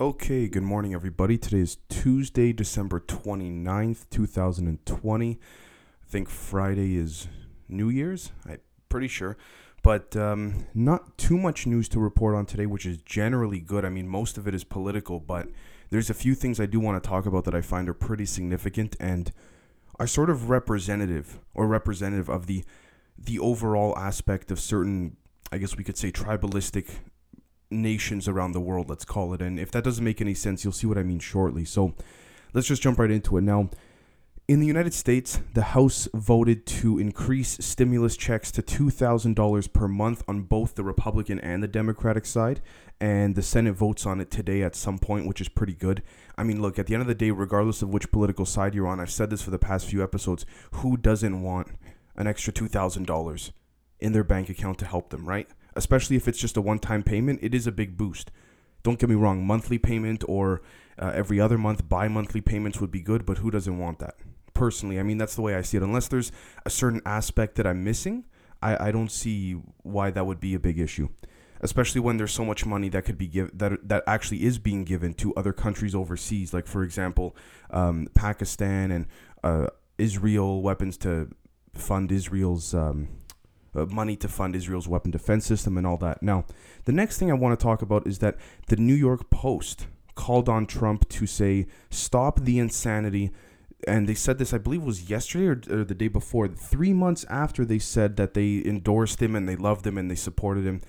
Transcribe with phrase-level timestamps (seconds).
[0.00, 1.36] Okay, good morning, everybody.
[1.36, 5.30] Today is Tuesday, December 29th, 2020.
[5.32, 7.26] I think Friday is
[7.68, 8.30] New Year's.
[8.46, 9.36] I'm pretty sure.
[9.82, 13.84] But um, not too much news to report on today, which is generally good.
[13.84, 15.48] I mean, most of it is political, but
[15.90, 18.24] there's a few things I do want to talk about that I find are pretty
[18.24, 19.32] significant and
[19.98, 22.64] are sort of representative or representative of the
[23.18, 25.16] the overall aspect of certain,
[25.50, 27.00] I guess we could say, tribalistic
[27.70, 29.42] nations around the world, let's call it.
[29.42, 31.64] And if that doesn't make any sense, you'll see what I mean shortly.
[31.64, 31.94] So
[32.52, 33.42] let's just jump right into it.
[33.42, 33.70] Now,
[34.48, 40.24] in the United States, the House voted to increase stimulus checks to $2,000 per month
[40.26, 42.62] on both the Republican and the Democratic side.
[42.98, 46.02] And the Senate votes on it today at some point, which is pretty good.
[46.38, 48.88] I mean, look, at the end of the day, regardless of which political side you're
[48.88, 51.68] on, I've said this for the past few episodes who doesn't want
[52.16, 53.52] an extra $2,000
[54.00, 55.48] in their bank account to help them, right?
[55.78, 58.30] Especially if it's just a one time payment, it is a big boost.
[58.82, 60.60] Don't get me wrong, monthly payment or
[60.98, 64.16] uh, every other month bi monthly payments would be good, but who doesn't want that?
[64.54, 65.82] Personally, I mean, that's the way I see it.
[65.82, 66.32] Unless there's
[66.66, 68.24] a certain aspect that I'm missing,
[68.60, 69.52] I, I don't see
[69.82, 71.08] why that would be a big issue.
[71.60, 74.84] Especially when there's so much money that could be given that that actually is being
[74.84, 77.36] given to other countries overseas, like for example,
[77.70, 79.06] um, Pakistan and
[79.42, 81.28] uh, Israel weapons to
[81.74, 83.08] fund Israel's um,
[83.74, 86.22] uh, money to fund Israel's weapon defense system and all that.
[86.22, 86.44] Now,
[86.84, 88.36] the next thing I want to talk about is that
[88.68, 93.30] the New York Post called on Trump to say, stop the insanity.
[93.86, 97.24] And they said this, I believe, was yesterday or, or the day before, three months
[97.30, 100.80] after they said that they endorsed him and they loved him and they supported him.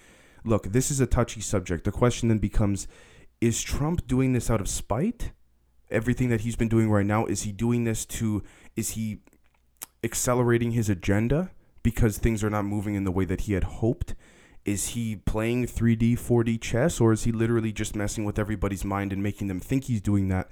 [0.43, 1.83] Look, this is a touchy subject.
[1.83, 2.87] The question then becomes
[3.39, 5.31] is Trump doing this out of spite?
[5.91, 8.43] Everything that he's been doing right now, is he doing this to,
[8.75, 9.19] is he
[10.03, 11.51] accelerating his agenda?
[11.83, 14.15] Because things are not moving in the way that he had hoped?
[14.65, 19.13] Is he playing 3D, 4D chess, or is he literally just messing with everybody's mind
[19.13, 20.49] and making them think he's doing that,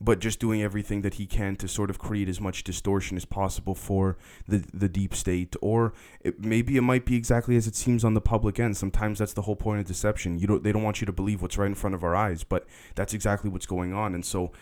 [0.00, 3.26] but just doing everything that he can to sort of create as much distortion as
[3.26, 4.16] possible for
[4.48, 5.54] the the deep state?
[5.60, 8.78] Or it, maybe it might be exactly as it seems on the public end.
[8.78, 10.38] Sometimes that's the whole point of deception.
[10.38, 12.42] You don't they don't want you to believe what's right in front of our eyes,
[12.42, 14.14] but that's exactly what's going on.
[14.14, 14.52] And so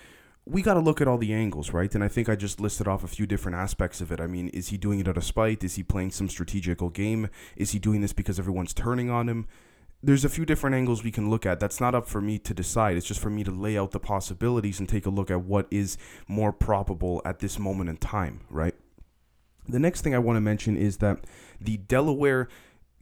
[0.48, 1.94] we got to look at all the angles, right?
[1.94, 4.20] And I think I just listed off a few different aspects of it.
[4.20, 5.62] I mean, is he doing it out of spite?
[5.62, 7.28] Is he playing some strategical game?
[7.56, 9.46] Is he doing this because everyone's turning on him?
[10.02, 11.60] There's a few different angles we can look at.
[11.60, 12.96] That's not up for me to decide.
[12.96, 15.66] It's just for me to lay out the possibilities and take a look at what
[15.70, 18.74] is more probable at this moment in time, right?
[19.68, 21.24] The next thing I want to mention is that
[21.60, 22.48] the Delaware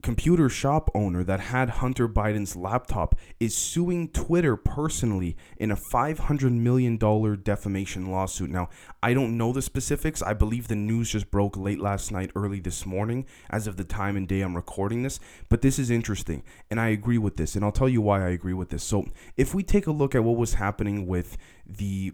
[0.07, 6.53] computer shop owner that had Hunter Biden's laptop is suing Twitter personally in a $500
[6.53, 6.97] million
[7.43, 8.49] defamation lawsuit.
[8.49, 8.69] Now,
[9.03, 10.23] I don't know the specifics.
[10.23, 13.83] I believe the news just broke late last night, early this morning, as of the
[13.83, 15.19] time and day I'm recording this.
[15.49, 18.29] But this is interesting, and I agree with this, and I'll tell you why I
[18.29, 18.85] agree with this.
[18.85, 19.07] So,
[19.37, 22.13] if we take a look at what was happening with the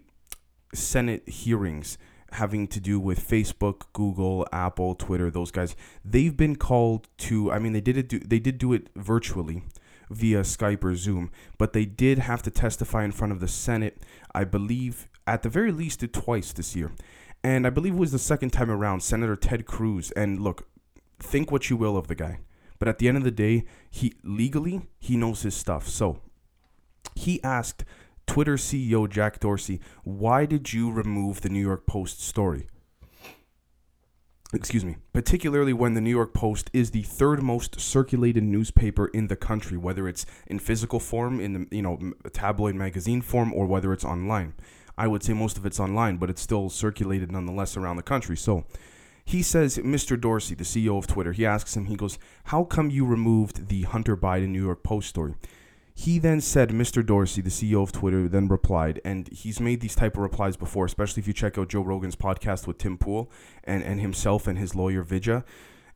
[0.73, 1.99] Senate hearings,
[2.33, 7.51] having to do with Facebook, Google, Apple, Twitter, those guys, they've been called to.
[7.51, 8.09] I mean, they did it.
[8.09, 9.63] Do, they did do it virtually
[10.09, 14.03] via Skype or Zoom, but they did have to testify in front of the Senate.
[14.33, 16.91] I believe at the very least it twice this year,
[17.43, 19.01] and I believe it was the second time around.
[19.01, 20.11] Senator Ted Cruz.
[20.11, 20.67] And look,
[21.19, 22.39] think what you will of the guy,
[22.79, 25.87] but at the end of the day, he legally he knows his stuff.
[25.87, 26.19] So
[27.15, 27.85] he asked
[28.33, 32.65] Twitter CEO Jack Dorsey, why did you remove the New York Post story?
[34.51, 39.27] Excuse me, particularly when the New York Post is the third most circulated newspaper in
[39.27, 41.99] the country, whether it's in physical form, in the you know
[42.31, 44.55] tabloid magazine form, or whether it's online.
[44.97, 48.35] I would say most of it's online, but it's still circulated nonetheless around the country.
[48.35, 48.65] So
[49.23, 50.19] he says, Mr.
[50.19, 53.83] Dorsey, the CEO of Twitter, he asks him, he goes, How come you removed the
[53.83, 55.35] Hunter Biden New York Post story?
[55.95, 57.05] He then said, Mr.
[57.05, 60.85] Dorsey, the CEO of Twitter, then replied, and he's made these type of replies before,
[60.85, 63.31] especially if you check out Joe Rogan's podcast with Tim Pool
[63.63, 65.43] and, and himself and his lawyer Vijay.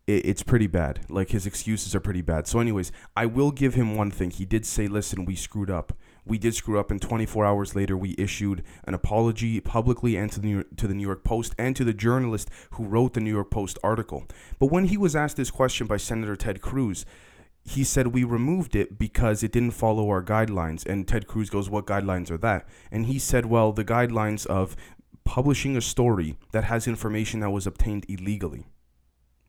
[0.05, 0.99] It, it's pretty bad.
[1.09, 2.45] Like his excuses are pretty bad.
[2.47, 4.29] So, anyways, I will give him one thing.
[4.29, 5.93] He did say, listen, we screwed up.
[6.27, 10.41] We did screw up, and 24 hours later, we issued an apology publicly and to
[10.41, 13.21] the, New York, to the New York Post and to the journalist who wrote the
[13.21, 14.25] New York Post article.
[14.59, 17.05] But when he was asked this question by Senator Ted Cruz,
[17.67, 20.85] he said we removed it because it didn't follow our guidelines.
[20.85, 22.65] And Ted Cruz goes, What guidelines are that?
[22.91, 24.75] And he said, Well, the guidelines of
[25.25, 28.67] publishing a story that has information that was obtained illegally.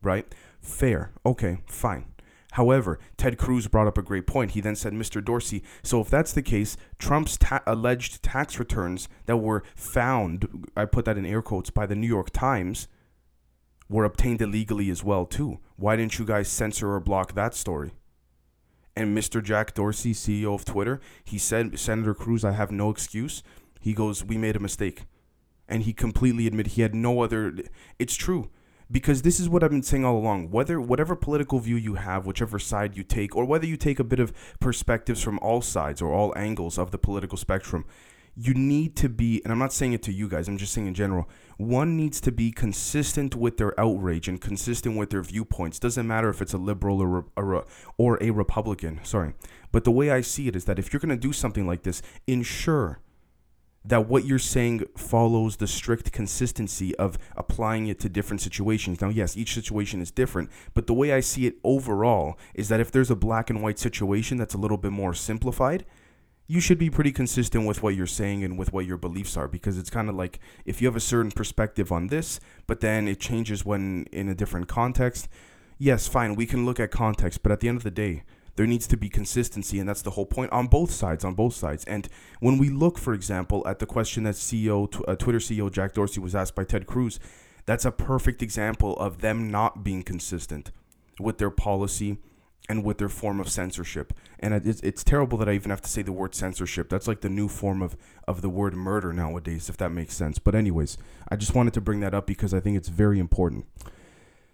[0.01, 0.35] Right?
[0.59, 1.13] Fair.
[1.25, 2.05] Okay, fine.
[2.53, 4.51] However, Ted Cruz brought up a great point.
[4.51, 5.23] He then said, Mr.
[5.23, 10.85] Dorsey, so if that's the case, Trump's ta- alleged tax returns that were found, I
[10.85, 12.89] put that in air quotes, by the New York Times,
[13.87, 15.59] were obtained illegally as well, too.
[15.77, 17.91] Why didn't you guys censor or block that story?
[18.99, 19.41] And Mr.
[19.41, 23.43] Jack Dorsey, CEO of Twitter, he said, Senator Cruz, I have no excuse.
[23.79, 25.05] He goes, We made a mistake.
[25.69, 27.53] And he completely admitted he had no other.
[27.97, 28.49] It's true
[28.91, 30.51] because this is what I've been saying all along.
[30.51, 34.03] Whether whatever political view you have, whichever side you take, or whether you take a
[34.03, 37.85] bit of perspectives from all sides or all angles of the political spectrum,
[38.41, 40.87] you need to be, and I'm not saying it to you guys, I'm just saying
[40.87, 41.27] in general,
[41.57, 45.77] one needs to be consistent with their outrage and consistent with their viewpoints.
[45.77, 47.65] Doesn't matter if it's a liberal or, or,
[47.97, 49.33] or a Republican, sorry.
[49.73, 51.83] But the way I see it is that if you're going to do something like
[51.83, 53.01] this, ensure
[53.83, 59.01] that what you're saying follows the strict consistency of applying it to different situations.
[59.01, 62.79] Now, yes, each situation is different, but the way I see it overall is that
[62.79, 65.85] if there's a black and white situation that's a little bit more simplified,
[66.49, 69.47] you should be pretty consistent with what you're saying and with what your beliefs are
[69.47, 73.07] because it's kind of like if you have a certain perspective on this, but then
[73.07, 75.29] it changes when in a different context.
[75.77, 78.23] Yes, fine, we can look at context, but at the end of the day,
[78.55, 81.23] there needs to be consistency, and that's the whole point on both sides.
[81.23, 82.09] On both sides, and
[82.39, 86.19] when we look, for example, at the question that CEO, uh, Twitter CEO Jack Dorsey
[86.19, 87.19] was asked by Ted Cruz,
[87.67, 90.71] that's a perfect example of them not being consistent
[91.19, 92.17] with their policy
[92.69, 94.13] and with their form of censorship.
[94.39, 96.87] And it's, it's terrible that I even have to say the word censorship.
[96.87, 100.37] That's like the new form of, of the word murder nowadays, if that makes sense.
[100.37, 100.97] But, anyways,
[101.29, 103.65] I just wanted to bring that up because I think it's very important.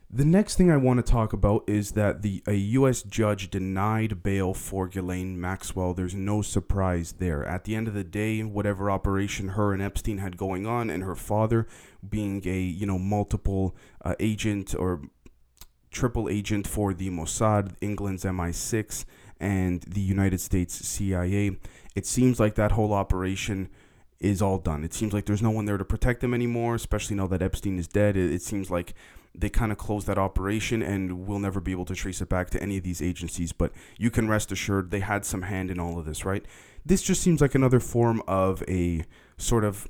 [0.10, 3.02] The next thing I want to talk about is that the a U.S.
[3.02, 5.94] judge denied bail for Ghislaine Maxwell.
[5.94, 7.44] There's no surprise there.
[7.44, 11.04] At the end of the day, whatever operation her and Epstein had going on, and
[11.04, 11.68] her father
[12.08, 13.76] being a you know multiple
[14.06, 15.02] uh, agent or
[15.96, 19.06] triple agent for the Mossad, England's MI6,
[19.40, 21.58] and the United States CIA.
[21.96, 23.70] It seems like that whole operation
[24.20, 24.84] is all done.
[24.84, 27.80] It seems like there's no one there to protect them anymore, especially now that Epstein
[27.80, 28.18] is dead.
[28.18, 28.94] It, it seems like
[29.34, 32.50] they kind of closed that operation and we'll never be able to trace it back
[32.50, 33.54] to any of these agencies.
[33.54, 36.46] But you can rest assured they had some hand in all of this, right?
[36.86, 39.04] This just seems like another form of a
[39.38, 39.88] sort of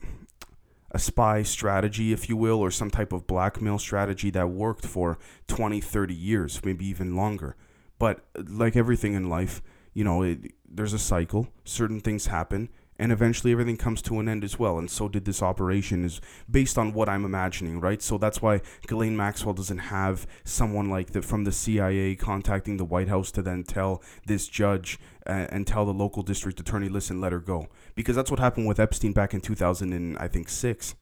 [0.96, 5.20] a spy strategy, if you will, or some type of blackmail strategy that worked for
[5.48, 7.58] 20, 30 years, maybe even longer.
[8.00, 9.62] But like everything in life,
[9.94, 11.50] you know, it, there's a cycle.
[11.66, 14.78] Certain things happen, and eventually everything comes to an end as well.
[14.78, 18.02] And so did this operation, is based on what I'm imagining, right?
[18.02, 22.86] So that's why Ghislaine Maxwell doesn't have someone like the from the CIA contacting the
[22.86, 27.20] White House to then tell this judge uh, and tell the local district attorney, listen,
[27.20, 30.50] let her go because that's what happened with Epstein back in 2000 and I think
[30.50, 30.96] six.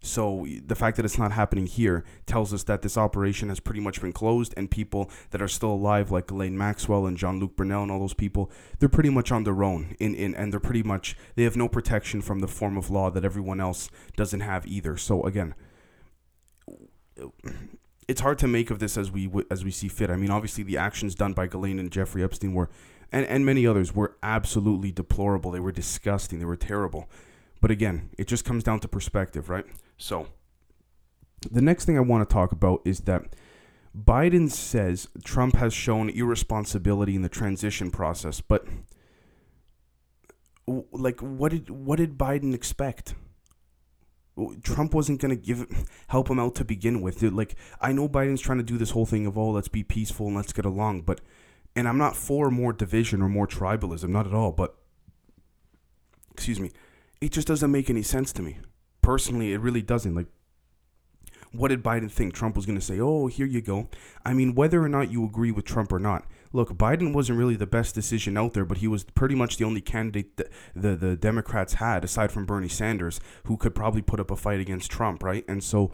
[0.00, 3.80] So the fact that it's not happening here tells us that this operation has pretty
[3.80, 7.82] much been closed, and people that are still alive, like Ghislaine Maxwell and Jean-Luc Brunel
[7.82, 9.96] and all those people, they're pretty much on their own.
[9.98, 13.10] In, in and they're pretty much they have no protection from the form of law
[13.10, 14.96] that everyone else doesn't have either.
[14.96, 15.54] So again,
[18.08, 20.10] it's hard to make of this as we as we see fit.
[20.10, 22.70] I mean, obviously the actions done by Ghislaine and Jeffrey Epstein were
[23.12, 25.50] and, and many others were absolutely deplorable.
[25.50, 26.38] They were disgusting.
[26.38, 27.08] They were terrible.
[27.60, 29.64] But again, it just comes down to perspective, right?
[29.96, 30.28] So,
[31.50, 33.34] the next thing I want to talk about is that
[33.96, 38.66] Biden says Trump has shown irresponsibility in the transition process, but
[40.66, 43.14] like what did what did Biden expect?
[44.62, 47.22] Trump wasn't going to give help him out to begin with.
[47.22, 50.26] Like I know Biden's trying to do this whole thing of oh, let's be peaceful
[50.26, 51.20] and let's get along, but
[51.74, 54.76] and I'm not for more division or more tribalism, not at all, but
[56.32, 56.70] excuse me,
[57.20, 58.58] it just doesn't make any sense to me.
[59.02, 60.14] Personally, it really doesn't.
[60.14, 60.26] Like,
[61.52, 62.34] what did Biden think?
[62.34, 63.88] Trump was going to say, oh, here you go.
[64.24, 67.56] I mean, whether or not you agree with Trump or not, look, Biden wasn't really
[67.56, 70.96] the best decision out there, but he was pretty much the only candidate that the,
[70.96, 74.90] the Democrats had, aside from Bernie Sanders, who could probably put up a fight against
[74.90, 75.44] Trump, right?
[75.48, 75.92] And so,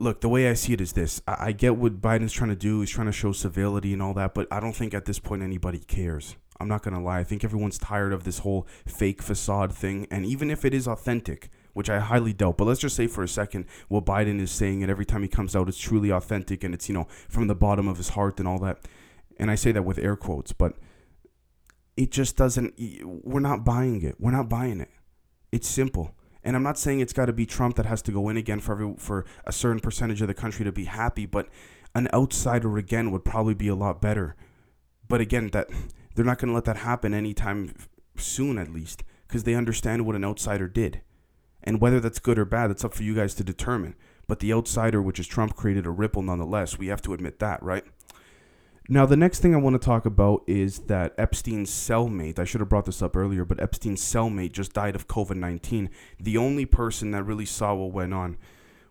[0.00, 2.56] look, the way I see it is this: I, I get what Biden's trying to
[2.56, 2.80] do.
[2.80, 5.42] He's trying to show civility and all that, but I don't think at this point
[5.42, 6.36] anybody cares.
[6.60, 7.20] I'm not gonna lie.
[7.20, 10.88] I think everyone's tired of this whole fake facade thing, and even if it is
[10.88, 14.50] authentic, which I highly doubt, but let's just say for a second what Biden is
[14.50, 17.46] saying, and every time he comes out, it's truly authentic, and it's you know from
[17.46, 18.86] the bottom of his heart and all that.
[19.38, 20.74] And I say that with air quotes, but
[21.96, 22.74] it just doesn't.
[23.04, 24.16] We're not buying it.
[24.18, 24.90] We're not buying it.
[25.52, 26.14] It's simple.
[26.44, 28.60] And I'm not saying it's got to be Trump that has to go in again
[28.60, 31.48] for every, for a certain percentage of the country to be happy, but
[31.94, 34.36] an outsider again would probably be a lot better.
[35.08, 35.68] But again, that
[36.18, 37.72] they're not going to let that happen anytime
[38.16, 41.00] soon, at least, because they understand what an outsider did.
[41.62, 43.94] And whether that's good or bad, that's up for you guys to determine.
[44.26, 46.76] But the outsider, which is Trump, created a ripple nonetheless.
[46.76, 47.84] We have to admit that, right?
[48.88, 52.62] Now, the next thing I want to talk about is that Epstein's cellmate, I should
[52.62, 55.88] have brought this up earlier, but Epstein's cellmate just died of COVID 19.
[56.18, 58.38] The only person that really saw what went on.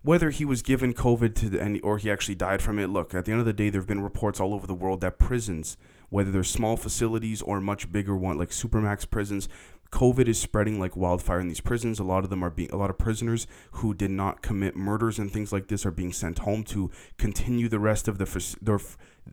[0.02, 3.26] Whether he was given COVID to the, or he actually died from it, look, at
[3.26, 5.76] the end of the day, there have been reports all over the world that prisons
[6.10, 9.50] whether they're small facilities or much bigger one like supermax prisons.
[9.92, 12.00] COVID is spreading like wildfire in these prisons.
[12.00, 15.18] A lot of them are being, a lot of prisoners who did not commit murders
[15.18, 18.80] and things like this are being sent home to continue the rest of the their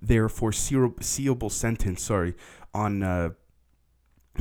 [0.01, 2.03] their foreseeable sentence.
[2.03, 2.35] Sorry,
[2.73, 3.31] on uh,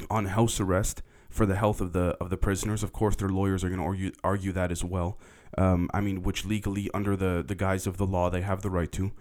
[0.09, 2.83] on house arrest for the health of the of the prisoners.
[2.83, 5.17] Of course, their lawyers are going to argue argue that as well.
[5.57, 8.69] Um, I mean, which legally, under the the guise of the law, they have the
[8.69, 9.11] right to.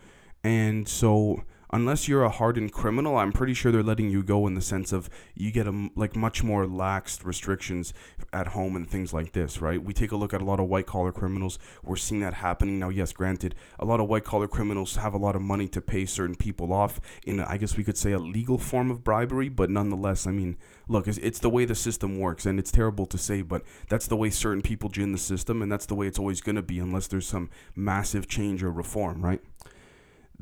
[0.45, 4.55] And so unless you're a hardened criminal, I'm pretty sure they're letting you go in
[4.55, 7.95] the sense of you get a, like much more lax restrictions
[8.33, 9.83] at home and things like this, right?
[9.83, 11.59] We take a look at a lot of white collar criminals.
[11.83, 12.91] We're seeing that happening now.
[12.91, 16.05] Yes, granted, a lot of white collar criminals have a lot of money to pay
[16.05, 19.71] certain people off in, I guess we could say, a legal form of bribery, but
[19.71, 23.17] nonetheless, I mean, look, it's, it's the way the system works, and it's terrible to
[23.17, 26.19] say, but that's the way certain people gin the system, and that's the way it's
[26.19, 29.41] always going to be unless there's some massive change or reform, right?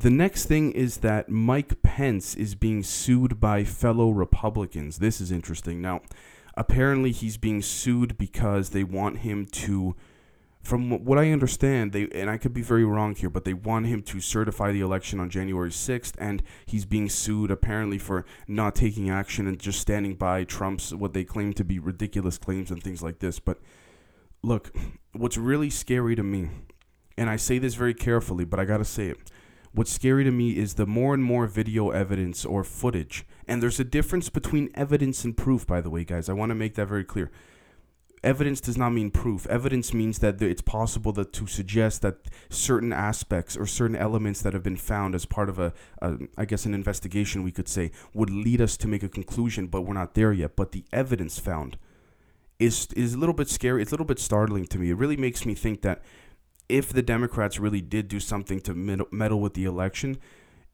[0.01, 4.99] The next thing is that Mike Pence is being sued by fellow Republicans.
[4.99, 5.83] This is interesting.
[5.83, 6.01] Now,
[6.55, 9.95] apparently he's being sued because they want him to
[10.63, 13.87] from what I understand, they and I could be very wrong here, but they want
[13.87, 18.75] him to certify the election on January 6th, and he's being sued apparently for not
[18.75, 22.83] taking action and just standing by Trump's what they claim to be ridiculous claims and
[22.83, 23.39] things like this.
[23.39, 23.59] But
[24.43, 24.75] look,
[25.13, 26.49] what's really scary to me,
[27.19, 29.19] and I say this very carefully, but I gotta say it
[29.73, 33.25] What's scary to me is the more and more video evidence or footage.
[33.47, 36.29] And there's a difference between evidence and proof, by the way, guys.
[36.29, 37.31] I want to make that very clear.
[38.23, 39.47] Evidence does not mean proof.
[39.47, 42.17] Evidence means that it's possible that to suggest that
[42.51, 45.73] certain aspects or certain elements that have been found as part of a,
[46.03, 49.69] a, I guess, an investigation, we could say, would lead us to make a conclusion,
[49.69, 50.55] but we're not there yet.
[50.55, 51.79] But the evidence found
[52.59, 53.81] is is a little bit scary.
[53.81, 54.91] It's a little bit startling to me.
[54.91, 56.03] It really makes me think that
[56.71, 58.75] if the Democrats really did do something to
[59.11, 60.19] meddle with the election,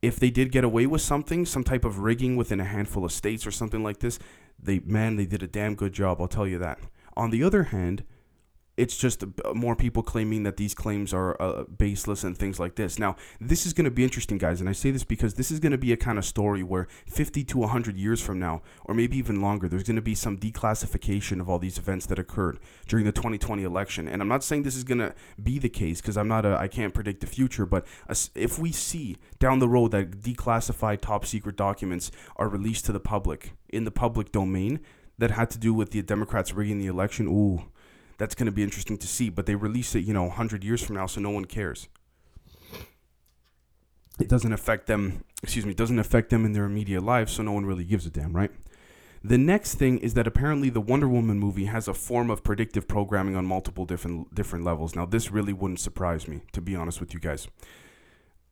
[0.02, 3.12] if they did get away with something, some type of rigging within a handful of
[3.12, 4.18] states or something like this,
[4.62, 6.20] they man, they did a damn good job.
[6.20, 6.78] I'll tell you that.
[7.16, 8.04] On the other hand,
[8.76, 12.98] it's just more people claiming that these claims are uh, baseless and things like this.
[12.98, 15.60] Now, this is going to be interesting, guys, and I say this because this is
[15.60, 18.94] going to be a kind of story where 50 to 100 years from now, or
[18.94, 22.58] maybe even longer, there's going to be some declassification of all these events that occurred
[22.86, 24.08] during the 2020 election.
[24.08, 26.56] And I'm not saying this is going to be the case because I'm not a,
[26.58, 27.86] I can't predict the future, but
[28.34, 33.00] if we see down the road that declassified top secret documents are released to the
[33.00, 34.80] public in the public domain
[35.18, 37.64] that had to do with the Democrats rigging the election, ooh
[38.18, 39.30] that's going to be interesting to see.
[39.30, 41.88] But they release it, you know, 100 years from now, so no one cares.
[44.18, 47.52] It doesn't affect them, excuse me, doesn't affect them in their immediate lives, so no
[47.52, 48.50] one really gives a damn, right?
[49.22, 52.88] The next thing is that apparently the Wonder Woman movie has a form of predictive
[52.88, 54.94] programming on multiple different different levels.
[54.94, 57.48] Now, this really wouldn't surprise me, to be honest with you guys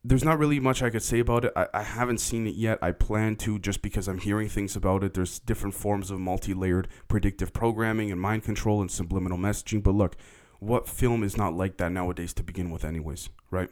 [0.04, 1.52] there's not really much I could say about it.
[1.56, 2.78] I, I haven't seen it yet.
[2.82, 5.14] I plan to just because I'm hearing things about it.
[5.14, 9.82] There's different forms of multi layered predictive programming and mind control and subliminal messaging.
[9.82, 10.16] But look,
[10.60, 13.70] what film is not like that nowadays to begin with, anyways, right?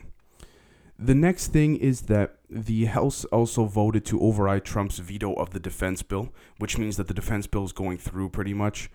[0.99, 5.61] The next thing is that the House also voted to override Trump's veto of the
[5.61, 8.89] defense bill, which means that the defense bill is going through pretty much.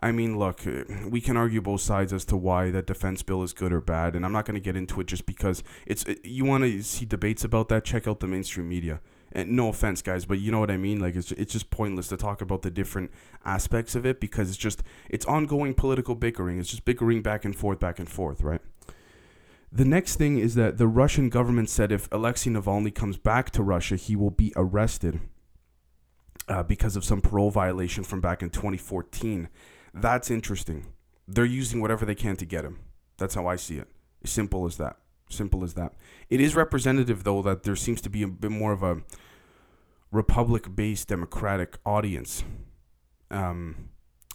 [0.00, 3.42] I mean, look, uh, we can argue both sides as to why that defense bill
[3.42, 6.06] is good or bad, and I'm not going to get into it just because it's.
[6.06, 7.84] Uh, you want to see debates about that?
[7.84, 9.00] Check out the mainstream media.
[9.30, 11.00] And no offense, guys, but you know what I mean.
[11.00, 13.10] Like it's it's just pointless to talk about the different
[13.44, 16.58] aspects of it because it's just it's ongoing political bickering.
[16.58, 18.62] It's just bickering back and forth, back and forth, right?
[19.70, 23.62] The next thing is that the Russian government said if Alexei Navalny comes back to
[23.62, 25.20] Russia, he will be arrested
[26.48, 29.48] uh, because of some parole violation from back in 2014.
[29.94, 30.86] That's interesting.
[31.26, 32.80] They're using whatever they can to get him.
[33.18, 33.88] That's how I see it.
[34.24, 34.96] Simple as that.
[35.30, 35.94] Simple as that.
[36.30, 39.02] It is representative, though, that there seems to be a bit more of a
[40.10, 42.42] republic based democratic audience
[43.30, 43.90] um,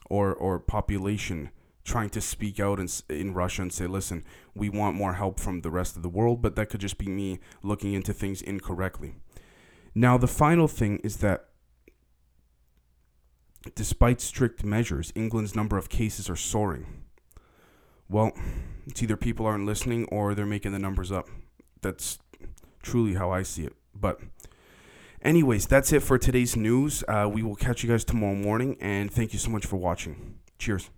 [0.09, 1.49] or, or population
[1.83, 4.23] trying to speak out in, in Russia and say, listen,
[4.55, 7.07] we want more help from the rest of the world, but that could just be
[7.07, 9.15] me looking into things incorrectly.
[9.93, 11.49] Now, the final thing is that
[13.75, 16.85] Despite strict measures, England's number of cases are soaring.
[18.09, 18.33] Well,
[18.85, 21.29] it's either people aren't listening or they're making the numbers up.
[21.81, 22.19] That's
[22.81, 23.73] truly how I see it.
[23.95, 24.19] But,
[25.21, 27.03] anyways, that's it for today's news.
[27.07, 30.35] Uh, we will catch you guys tomorrow morning, and thank you so much for watching.
[30.59, 30.89] Cheers.